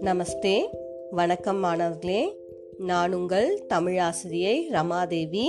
நமஸ்தே. 0.00 0.68
வணக்கம் 1.10 1.56
மாணவர்களே. 1.56 2.36
நான் 2.78 3.12
உங்கள் 3.12 3.60
தமிழாசிரியை 3.68 4.68
ரமாதேவி. 4.70 5.46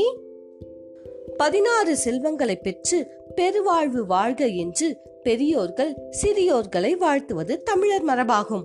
பதினாறு 1.38 1.97
செல்வங்களை 1.97 2.55
பெற்று 2.55 3.07
பெருவாழ்வு 3.36 4.05
வாழ்க 4.05 4.46
என்று 4.46 4.97
பெரியோர்கள் 5.23 5.96
சிறியோர்களை 6.24 6.92
வாழ்த்துவது 6.92 7.64
தமிழர் 7.64 8.06
மரபாகும். 8.06 8.64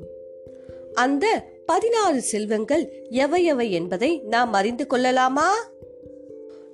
அந்த 0.93 1.45
பதினாறு 1.67 2.21
செல்வங்கள் 2.21 3.07
எவையவை 3.11 3.71
என்பதை 3.71 4.19
நாம் 4.19 4.53
அறிந்து 4.53 4.87
கொள்ளலாமா? 4.87 5.53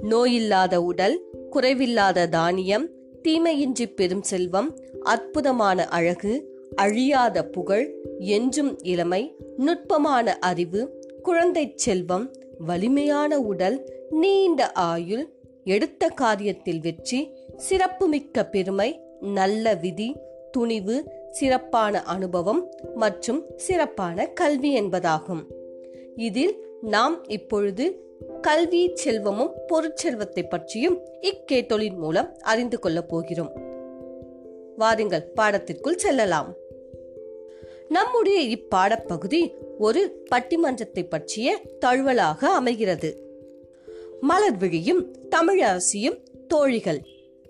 நோயில்லாத 0.02 0.76
உடல் 0.76 1.20
குறைவில்லாத 1.50 2.28
தானியம் 2.28 2.96
தீமையின்றி 3.22 3.94
பெரும் 3.94 4.22
செல்வம் 4.22 4.78
அற்புதமான 5.00 5.86
அழகு 5.86 6.56
அழியாத 6.74 7.44
புகழ் 7.44 7.94
என்றும் 8.18 8.78
இளமை 8.82 9.36
நுட்பமான 9.56 10.38
அறிவு 10.38 11.04
குழந்தை 11.22 11.72
செல்வம் 11.74 12.32
வலிமையான 12.58 13.40
உடல் 13.40 14.06
நீண்ட 14.10 14.72
ஆயுள் 14.72 15.32
எடுத்த 15.64 16.10
காரியத்தில் 16.20 16.80
வெற்றி 16.80 17.32
சிறப்புமிக்க 17.56 18.46
பெருமை 18.46 19.00
நல்ல 19.20 19.74
விதி 19.74 20.16
துணிவு 20.50 21.12
சிறப்பான 21.30 22.02
அனுபவம் 22.02 22.70
மற்றும் 22.94 23.44
சிறப்பான 23.56 24.26
கல்வி 24.26 24.80
என்பதாகும். 24.80 25.44
இதில் 26.16 26.67
நாம் 26.82 27.28
இப்பொழுது 27.28 28.04
கல்வி 28.40 28.90
செல்வமும் 28.94 29.52
பொருட்செல்வத்தை 29.68 30.48
பற்றியும் 30.48 31.00
இக்கேட்டொலின் 31.20 31.96
மூலம் 31.96 32.36
அறிந்து 32.40 32.78
கொள்ளப் 32.78 33.08
போகிறோம். 33.08 33.52
வாருங்கள் 34.76 35.32
பாடத்திற்குள் 35.36 35.96
செல்லலாம். 35.96 36.54
நம்முடைய 37.88 38.56
இப்பாடப்பகுதி 38.56 39.52
ஒரு 39.78 40.24
பட்டிமன்றத்தை 40.30 41.08
பற்றிய 41.08 41.60
தழுவலாக 41.86 42.44
அமைகிறது. 42.44 43.22
மலர்விழியும் 44.22 45.12
தமிழரசியும் 45.36 46.22
தோழிகள் 46.48 47.00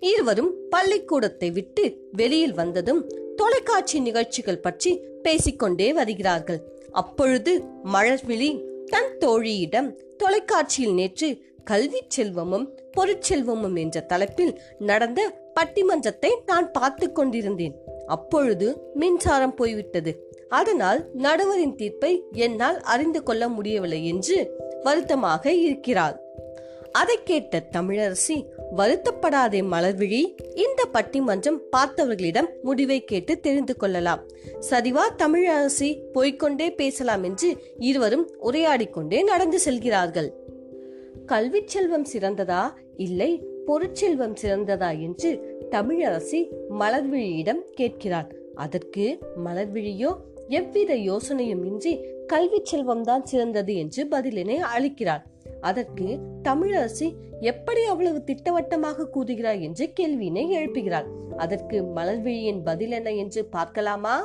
இருவரும் 0.00 0.54
பள்ளிக்கூடத்தை 0.68 1.50
விட்டு 1.50 1.98
வெளியில் 2.12 2.54
வந்ததும் 2.54 3.08
தொலைக்காட்சி 3.36 4.00
நிகழ்ச்சிகள் 4.00 4.60
பற்றி 4.60 5.04
பேசிக்கொண்டே 5.22 5.92
வருகிறார்கள். 5.92 6.60
அப்பொழுது 6.90 7.62
மலர்விழி 7.84 8.66
தன் 8.88 9.18
தோழியிடம் 9.18 10.16
தொலைக்காட்சியில் 10.16 10.92
நேற்று 10.92 11.44
கல்வி 11.64 12.00
செல்வமும் 12.08 12.78
பொருட்செல்வமும் 12.96 13.76
என்ற 13.78 14.00
தலைப்பில் 14.00 14.60
நடந்த 14.78 15.50
பட்டிமன்றத்தை 15.60 16.30
நான் 16.46 16.72
பார்த்து 16.72 17.12
கொண்டிருந்தேன். 17.12 17.74
அப்பொழுது 18.06 18.90
மின்சாரம் 18.94 19.54
போய்விட்டது. 19.54 20.12
அதனால் 20.48 21.10
நடுவரின் 21.14 21.74
தீர்ப்பை 21.74 22.22
என்னால் 22.32 22.80
அறிந்து 22.80 23.22
கொள்ள 23.22 23.48
முடியவில்லை 23.48 24.06
என்று 24.06 24.36
வருத்தமாக 24.82 25.52
இருக்கிறாள். 25.52 26.16
அதை 26.92 27.16
கேட்ட 27.24 27.68
தமிழரசி 27.72 28.44
வருத்தப்படாதே 28.76 29.60
மலர்விழி 29.70 30.34
இந்த 30.54 30.86
பட்டிமன்றம் 30.92 31.60
பார்த்தவர்களிடம் 31.76 32.46
முடிவை 32.62 33.04
கேட்டு 33.04 33.40
தெரிந்து 33.40 33.76
கொள்ளலாம். 33.76 34.22
சரிவா 34.70 35.04
தமிழரசி 35.16 36.00
போய்கொண்டே 36.12 36.70
பேசலாம் 36.70 37.22
என்று 37.22 37.56
இருவரும் 37.78 38.30
உரையாடிக்கொண்டே 38.42 39.22
நடந்து 39.22 39.58
செல்கிறார்கள். 39.58 40.32
கல்வி 41.26 41.62
செல்வம் 41.64 42.06
சிறந்ததா? 42.12 42.72
இல்லை 42.96 43.46
பொருட்செல்வம் 43.66 44.36
சிறந்ததா 44.42 45.00
என்று 45.00 45.60
தமிழரசி 45.70 46.50
மலர்விழியிடம் 46.78 47.60
கேட்கிறார். 47.74 48.34
அதற்கு 48.54 49.18
மலர்விழியோ 49.44 50.16
எவ்வித 50.48 50.94
யோசனையும் 50.94 51.64
இன்றி 51.64 52.04
கல்வி 52.26 52.62
செல்வம்தான் 52.72 53.22
சிறந்தது 53.22 53.76
என்று 53.76 54.04
பதிலினை 54.04 54.58
அளிக்கிறார். 54.76 55.24
அதற்கு 55.60 56.20
தமிழரசி 56.42 57.16
எப்படி 57.40 57.84
அவ்வளவு 57.84 58.24
திட்டவட்டமாக 58.24 59.08
கூறுகிறார் 59.08 59.60
என்று 59.60 59.92
கேள்வியினை 60.00 60.44
எழுப்புகிறாள். 60.50 61.08
அதற்கு 61.36 61.82
மலர்விழியின் 61.82 62.62
பதில் 62.62 62.90
என்ன 62.90 63.10
என்று 63.10 63.44
பார்க்கலாமா? 63.44 64.16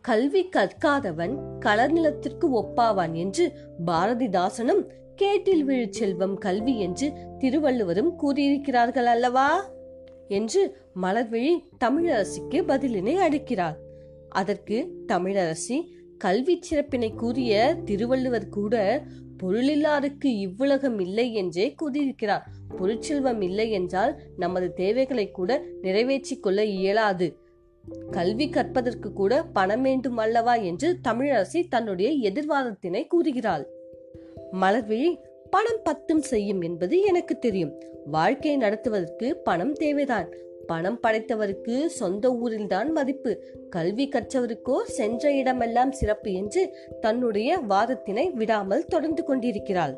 கல்வி 0.00 0.48
கற்காதவன் 0.48 1.58
கலர் 1.58 1.92
நிலத்திற்கு 1.92 2.62
ஒப்பாவான் 2.62 3.12
என்று 3.12 3.52
பாரதிதாசனும் 3.86 4.82
கேட்டில் 5.14 5.64
விழு 5.64 5.86
செல்வம் 5.90 6.38
கல்வி 6.38 6.78
என்று 6.78 7.12
திருவள்ளுவரும் 7.38 8.14
கூறியிருக்கிறார்கள் 8.22 9.04
அல்லவா? 9.04 9.64
என்று 10.28 10.76
மலர்விழி 11.02 11.54
தமிழரசிக்கு 11.78 12.58
பதிலினை 12.66 13.14
அளிக்கிறார் 13.16 13.74
அதற்கு 14.28 15.04
தமிழரசி 15.06 15.76
கல்வி 16.18 16.60
சிறப்பினை 16.60 17.14
கூறிய 17.14 17.76
திருவள்ளுவர் 17.84 18.48
கூட 18.48 19.02
பொருளில்லாருக்கு 19.44 20.24
இவ்வுலகம் 20.24 20.98
இல்லை 20.98 21.34
என்றே 21.34 21.72
கூறியிருக்கிறார். 21.72 22.46
பொருட்செல்வம் 22.76 23.40
இல்லை 23.40 23.70
என்றால் 23.70 24.20
நமது 24.36 24.72
தேவைகளை 24.72 25.30
கூட 25.30 25.62
நிறைவேற்றிக் 25.82 26.42
கொள்ள 26.42 26.64
இயலாது. 26.64 27.36
கல்வி 28.10 28.48
கற்பதற்கு 28.48 29.12
கூட 29.12 29.42
பணம் 29.42 29.82
வேண்டும் 29.82 30.16
அல்லவா 30.16 30.54
என்று 30.54 30.98
தமிழரசி 31.08 31.68
தன்னுடைய 31.68 32.30
எதிர்வாதத்தினை 32.30 33.06
கூறுகிறாள். 33.06 33.68
மலர்விழி 34.52 35.16
பணம் 35.50 35.80
பத்தும் 35.84 36.22
செய்யும் 36.22 36.60
என்பது 36.60 37.00
எனக்கு 37.00 37.38
தெரியும். 37.38 37.82
வாழ்க்கையை 38.06 38.60
நடத்துவதற்கு 38.60 39.36
பணம் 39.36 39.72
தேவைதான். 39.72 40.32
பணம் 40.66 40.98
படைத்தவருக்கு 41.02 41.76
சொந்த 41.86 42.30
ஊரில்தான் 42.34 42.90
மதிப்பு. 42.92 43.32
கல்வி 43.70 44.06
கற்றவருக்கோ 44.08 44.76
சென்ற 44.90 45.32
இடமெல்லாம் 45.32 45.92
சிறப்பு 45.92 46.32
என்று 46.32 46.62
தன்னுடைய 47.00 47.58
வாதத்தினை 47.68 48.26
விடாமல் 48.32 48.86
தொடர்ந்து 48.86 49.24
கொண்டிருக்கிறாள். 49.24 49.96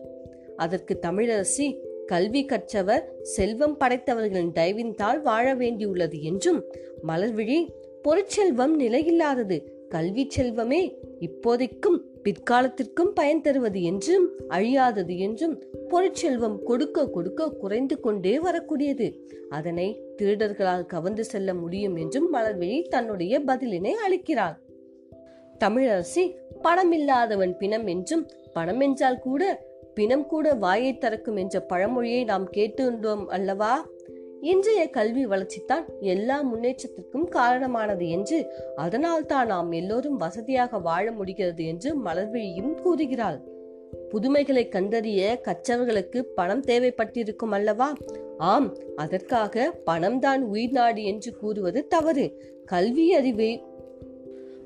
அதற்கு 0.57 0.95
தமிழரசி 1.03 1.69
கல்வி 2.07 2.43
கற்றவர் 2.45 3.05
செல்வம் 3.23 3.77
படைத்தவர்களின் 3.81 4.53
தயவின்தால் 4.53 5.21
வாழ 5.23 5.47
வேண்டியுள்ளது 5.55 6.19
என்றும் 6.23 6.61
மலர்விழி 7.07 7.59
பொருட்செல்வம் 8.03 8.75
நிலையில்லாதது 8.81 9.57
கல்வி 9.89 10.25
செல்வமே 10.37 10.83
இப்போதைக்கும் 11.21 11.99
பிற்காலத்திற்கும் 12.27 13.13
பயன் 13.15 13.41
தருவது 13.41 13.83
என்றும் 13.83 14.31
அழியாதது 14.49 15.17
என்றும் 15.19 15.63
பொருட்செல்வம் 15.89 16.63
கொடுக்க 16.63 17.11
கொடுக்க 17.11 17.51
குறைந்து 17.51 18.01
கொண்டே 18.01 18.39
வரக்கூடியது. 18.39 19.19
அதனை 19.49 20.03
திருடர்களால் 20.23 20.87
கவர்ந்து 20.87 21.25
செல்ல 21.25 21.55
முடியும் 21.55 21.97
என்றும் 21.97 22.35
மலர்விழி 22.35 22.89
தன்னுடைய 22.89 23.41
பதிலினை 23.41 23.93
அளிக்கிறார். 24.09 24.57
தமிழரசி 25.65 26.25
பணமில்லாதவன் 26.63 27.57
பிணம் 27.59 27.87
என்றும் 27.87 28.31
பணம் 28.53 28.81
என்றால் 28.81 29.19
கூட 29.19 29.43
பிணம் 29.95 30.27
கூட 30.27 30.55
வாயை 30.55 30.99
திறக்கும் 30.99 31.37
என்ற 31.37 31.61
பழமொழியை 31.61 32.25
நாம் 32.25 32.51
கேட்டுள்ளோம் 32.51 33.27
அல்லவா? 33.27 33.87
இன்றைய 34.41 34.91
கல்வி 34.91 35.27
வளர்ச்சித்தான் 35.27 35.85
எல்லா 36.01 36.43
முன்னேற்றத்திற்கும் 36.43 37.29
காரணமானது 37.29 38.09
என்று 38.09 38.53
அதனால் 38.77 39.27
தான் 39.27 39.47
நாம் 39.47 39.73
எல்லோரும் 39.73 40.17
வசதியாக 40.17 40.79
வாழ 40.79 41.13
முடிகிறது 41.13 41.65
என்று 41.65 42.05
மலர்விழியும் 42.05 42.75
கூறுகிறாள். 42.75 43.43
புதுமைகளை 44.11 44.69
கண்டறிய 44.69 45.41
கற்றவர்களுக்கு 45.43 46.21
பணம் 46.21 46.61
தேவைப்பட்டிருக்கும் 46.61 47.51
அல்லவா? 47.51 47.95
ஆம் 48.39 48.77
அதற்காக 48.97 49.75
பணம்தான் 49.85 50.43
உயிர் 50.43 50.73
நாடு 50.73 51.05
என்று 51.05 51.37
கூறுவது 51.37 51.87
தவறு. 51.87 52.43
கல்வி 52.65 53.13
அறிவை 53.13 53.65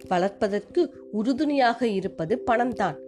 வளர்ப்பதற்கு 0.08 0.94
உறுதுணையாக 1.12 1.86
இருப்பது 1.86 2.38
பணம்தான். 2.38 2.98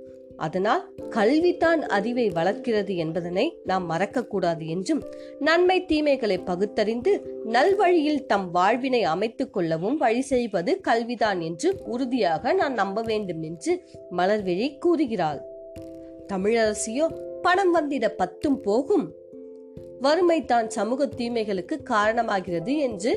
அதனால் 0.42 0.82
கல்விதான் 1.10 1.82
அறிவை 1.88 2.24
வளர்க்கிறது 2.28 2.96
என்பதனை 2.96 3.44
நாம் 3.64 3.86
மறக்கக்கூடாது 3.90 4.64
என்றும் 4.66 5.02
நன்மை 5.38 5.78
தீமைகளை 5.84 6.38
பகுத்தறிந்து 6.44 7.12
நல்வழியில் 7.46 8.26
தம் 8.26 8.50
வாழ்வினை 8.50 9.02
அமைத்துக் 9.04 9.52
கொள்ளவும் 9.52 9.96
வழி 9.96 10.22
செய்வது 10.22 10.72
கல்விதான் 10.88 11.40
என்று 11.40 11.70
உறுதியாக 11.84 12.52
நான் 12.52 12.72
நம்ப 12.72 13.02
வேண்டும் 13.02 13.42
என்று 13.42 13.72
மலர்விழி 14.16 14.68
கூறுகிறாள். 14.78 15.40
தமிழரசியோ 16.32 17.06
பணம் 17.42 17.72
வந்திட 17.72 18.08
பத்தும் 18.08 18.60
போகும். 18.60 19.06
வறுமை 20.00 20.38
தான் 20.44 20.68
சமூக 20.70 21.06
தீமைகளுக்கு 21.16 21.76
காரணமாகிறது 21.90 22.72
என்று 22.78 23.12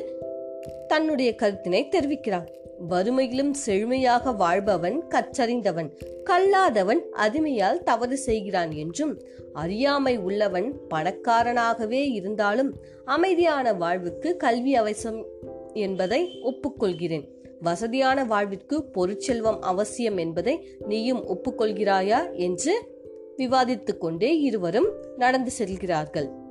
தன்னுடைய 0.86 1.30
கருத்தினை 1.42 1.80
தெரிவிக்கிறார் 1.88 2.48
வறுமையிலும் 2.90 3.50
செழுமையாக 3.50 4.32
வாழ்பவன் 4.32 5.04
கற்றறிந்தவன் 5.08 5.90
கல்லாதவன் 6.24 6.98
அதிமையால் 7.12 7.82
தவறு 7.82 8.16
செய்கிறான் 8.16 8.72
என்றும் 8.72 9.22
அறியாமை 9.52 10.16
உள்ளவன் 10.16 10.78
பணக்காரனாகவே 10.94 12.12
இருந்தாலும் 12.12 12.76
அமைதியான 13.04 13.72
வாழ்வுக்கு 13.72 14.36
கல்வி 14.36 14.74
அவசியம் 14.74 15.26
என்பதை 15.72 16.40
ஒப்புக்கொள்கிறேன். 16.42 17.28
வசதியான 17.60 18.24
வாழ்விற்கு 18.24 18.84
பொருட்செல்வம் 18.84 19.58
அவசியம் 19.60 20.16
என்பதை 20.16 20.68
நீயும் 20.86 21.24
ஒப்புக்கொள்கிறாயா? 21.24 22.34
என்று 22.34 22.94
விவாதித்துக் 23.36 24.00
கொண்டே 24.00 24.40
இருவரும் 24.40 24.88
நடந்து 25.16 25.50
செல்கிறார்கள். 25.50 26.44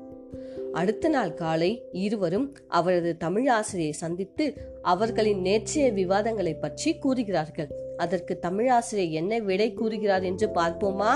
அடுத்த 0.75 1.09
நாள் 1.09 1.33
காலை 1.33 1.71
இருவரும் 1.91 2.55
அவரது 2.67 3.11
தமிழாசிரியை 3.23 3.91
சந்தித்து 3.91 4.45
அவர்களின் 4.81 5.41
நேற்றைய 5.41 5.91
விவாதங்களை 5.91 6.53
பற்றி 6.53 6.97
கூறுகிறார்கள். 6.97 7.69
அதற்கு 7.97 8.39
தமிழாசிரியர் 8.41 9.09
என்ன 9.09 9.39
விடை 9.39 9.73
கூறுகிறார் 9.73 10.23
என்று 10.23 10.47
பார்ப்போமா? 10.47 11.13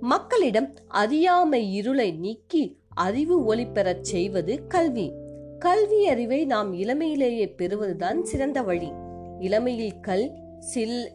மக்களிடம் 0.00 0.74
அறியாமை 0.86 1.74
இருளை 1.74 2.10
நீக்கி 2.12 2.64
அறிவு 2.88 3.44
ஒளி 3.44 3.66
பெறச் 3.66 4.04
செய்வது 4.04 4.66
கல்வி. 4.66 5.12
கல்வி 5.58 6.06
அறிவை 6.06 6.44
நாம் 6.44 6.74
இளமையிலேயே 6.74 7.46
பெறுவதுதான் 7.56 8.24
சிறந்த 8.24 8.62
வழி. 8.62 8.92
இளமையில் 9.40 10.00
கல் 10.00 10.32
சில் 10.58 11.12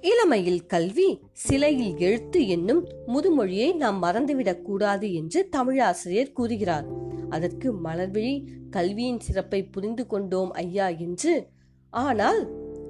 இளமையில் 0.00 0.66
கல்வி 0.66 1.20
சிலையில் 1.32 1.98
எழுத்து 1.98 2.48
என்னும் 2.48 2.88
முதுமொழியை 3.06 3.76
நாம் 3.76 4.02
மறந்துவிடக் 4.02 4.62
கூடாது 4.62 5.12
என்று 5.12 5.48
தமிழாசிரியர் 5.56 6.32
கூறுகிறார். 6.32 6.86
அதற்கு 7.28 7.74
மலர்விழி 7.84 8.44
கல்வியின் 8.70 9.20
சிறப்பை 9.20 9.62
புரிந்து 9.62 10.06
கொண்டோம் 10.06 10.50
ஐயா 10.50 10.88
என்று. 10.88 11.46
ஆனால் 11.90 12.48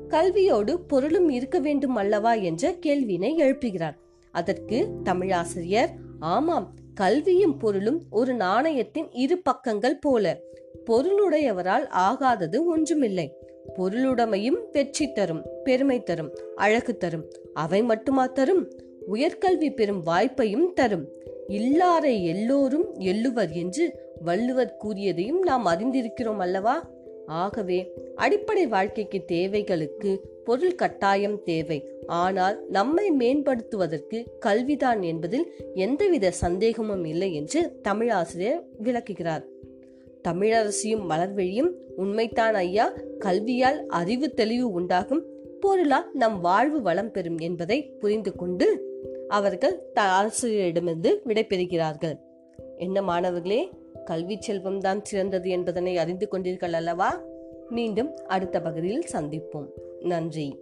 கல்வியோடு 0.08 0.74
பொருளும் 0.74 1.28
இருக்க 1.28 1.58
வேண்டும் 1.58 1.94
அல்லவா 1.94 2.34
என்ற 2.34 2.72
கேள்வியினை 2.86 3.34
எழுப்புகிறார். 3.38 3.96
அதற்கு 4.32 4.88
தமிழாசிரியர் 5.04 5.88
ஆமாம் 6.18 6.74
கல்வியும் 6.94 7.56
பொருளும் 7.56 8.02
ஒரு 8.10 8.34
நாணயத்தின் 8.34 9.10
இரு 9.10 9.38
பக்கங்கள் 9.38 9.98
போல. 9.98 10.40
பொருளுடையவரால் 10.86 11.86
ஆகாதது 11.88 12.64
ஒன்றுமில்லை. 12.64 13.39
பொருளுடைமையும் 13.78 14.60
வெற்றி 14.72 15.12
தரும் 15.12 15.42
பெருமை 15.64 16.02
தரும் 16.02 16.30
அழகு 16.56 16.96
தரும். 16.96 17.24
அவை 17.54 17.82
மட்டுமா 17.82 18.26
தரும்? 18.26 18.70
உயர்கல்வி 19.12 19.74
பெறும் 19.74 20.06
வாய்ப்பையும் 20.06 20.72
தரும். 20.74 21.08
இல்லாரை 21.48 22.24
எல்லோரும் 22.24 22.94
எள்ளுவர் 23.00 23.50
என்று 23.50 23.92
வள்ளுவர் 24.22 24.76
கூறியதையும் 24.84 25.38
நாம் 25.38 25.66
அறிந்திருக்கிறோம் 25.66 26.38
அல்லவா? 26.38 26.90
ஆகவே 27.26 27.92
அடிப்படை 28.16 28.66
வாழ்க்கைக்கு 28.66 29.24
தேவைகளுக்கு 29.24 30.20
பொருள் 30.44 30.74
கட்டாயம் 30.74 31.42
தேவை. 31.42 31.88
ஆனால் 32.06 32.66
நம்மை 32.68 33.10
மேம்படுத்துவதற்கு 33.10 34.24
கல்விதான் 34.46 35.02
என்பதில் 35.02 35.52
எந்தவித 35.74 36.30
சந்தேகமும் 36.30 37.04
இல்லை 37.04 37.34
என்று 37.34 37.80
தமிழாசிரியர் 37.88 38.62
விளக்குகிறார். 38.78 39.44
தமிழரசியும் 40.28 41.08
மலர்வெழியும் 41.08 41.70
உண்மைத்தான் 41.98 42.52
ஐயா. 42.52 42.92
கல்வியால் 43.18 43.86
அறிவு 43.86 44.30
தெளிவு 44.30 44.70
உண்டாகும். 44.70 45.24
பொருளால் 45.60 46.10
நம் 46.12 46.40
வாழ்வு 46.40 46.82
வளம் 46.82 47.10
பெறும் 47.10 47.38
என்பதை 47.38 47.82
புரிந்து 47.82 48.36
கொண்டு 48.36 48.88
அவர்கள் 49.28 49.90
த 49.92 50.02
ஆசிரியரிடமிருந்து 50.02 51.18
விடைபெறுகிறார்கள் 51.26 52.16
என்ன 52.76 53.02
மாணவர்களே 53.02 53.70
கல்வி 54.04 54.36
செல்வம் 54.40 54.80
தான் 54.80 55.04
சிறந்தது 55.04 55.50
என்பதனை 55.50 55.96
அறிந்து 55.96 56.28
கொண்டீர்கள் 56.30 56.72
அல்லவா? 56.72 57.22
மீண்டும் 57.68 58.16
அடுத்த 58.26 58.60
பகுதியில் 58.60 59.04
சந்திப்போம். 59.12 59.66
நன்றி. 60.00 60.58